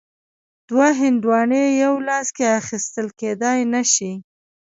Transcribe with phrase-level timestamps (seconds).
[0.69, 4.11] دوه هندواڼې یو لاس کې اخیستل کیدای نه شي.